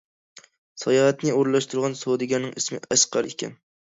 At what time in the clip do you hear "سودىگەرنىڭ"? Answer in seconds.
1.99-2.55